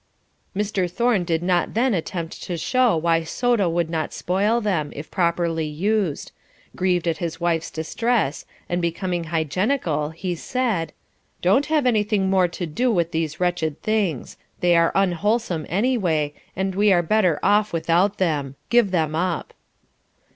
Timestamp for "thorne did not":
0.89-1.75